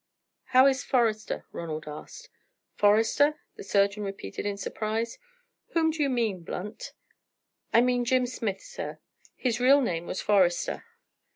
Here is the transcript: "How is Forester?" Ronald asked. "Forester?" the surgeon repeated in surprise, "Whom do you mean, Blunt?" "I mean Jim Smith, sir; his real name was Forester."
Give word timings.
"How 0.45 0.65
is 0.65 0.83
Forester?" 0.83 1.45
Ronald 1.51 1.83
asked. 1.85 2.29
"Forester?" 2.73 3.39
the 3.55 3.63
surgeon 3.63 4.01
repeated 4.01 4.47
in 4.47 4.57
surprise, 4.57 5.19
"Whom 5.73 5.91
do 5.91 6.01
you 6.01 6.09
mean, 6.09 6.41
Blunt?" 6.41 6.93
"I 7.71 7.81
mean 7.81 8.03
Jim 8.03 8.25
Smith, 8.25 8.63
sir; 8.63 8.97
his 9.35 9.59
real 9.59 9.79
name 9.79 10.07
was 10.07 10.19
Forester." 10.19 10.85